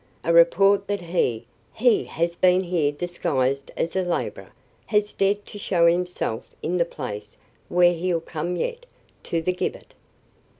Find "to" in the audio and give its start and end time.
5.45-5.59, 9.21-9.43